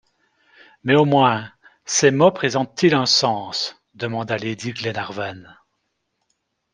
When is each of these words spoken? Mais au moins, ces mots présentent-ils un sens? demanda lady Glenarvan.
Mais 0.83 0.95
au 0.95 1.05
moins, 1.05 1.51
ces 1.85 2.09
mots 2.09 2.31
présentent-ils 2.31 2.95
un 2.95 3.05
sens? 3.05 3.79
demanda 3.93 4.35
lady 4.35 4.71
Glenarvan. 4.73 5.43